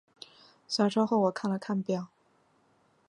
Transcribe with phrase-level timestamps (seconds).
[0.67, 2.07] 下车后我看了看表